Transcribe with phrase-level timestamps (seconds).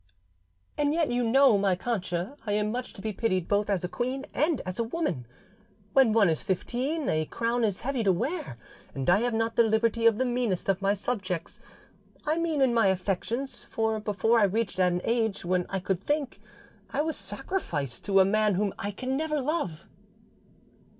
[0.79, 3.87] "And yet you know, my Cancha, I am much to be pitied both as a
[3.87, 5.27] queen and as a woman:
[5.93, 8.57] when one is fifteen a crown is heavy to wear,
[8.95, 12.87] and I have not the liberty of the meanest of my subjects—I mean in my
[12.87, 16.41] affections; for before I reached an age when I could think
[16.89, 19.85] I was sacrificed to a man whom I can never love."